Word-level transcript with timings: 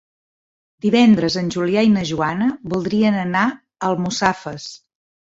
Divendres 0.83 1.35
en 1.41 1.49
Julià 1.55 1.83
i 1.87 1.91
na 1.97 2.05
Joana 2.11 2.47
voldrien 2.73 3.17
anar 3.25 3.43
a 3.49 3.91
Almussafes. 3.91 4.67